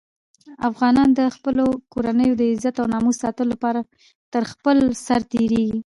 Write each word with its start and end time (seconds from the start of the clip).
افغانان 0.69 1.09
د 1.19 1.21
خپلو 1.35 1.65
کورنیو 1.93 2.37
د 2.37 2.41
عزت 2.51 2.75
او 2.81 2.87
ناموس 2.93 3.17
ساتلو 3.23 3.51
لپاره 3.53 3.81
تر 4.33 4.43
خپل 4.51 4.77
سر 5.05 5.21
تېرېږي. 5.31 5.79